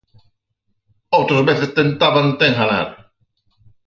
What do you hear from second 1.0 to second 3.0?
Outras veces tentábante enganar.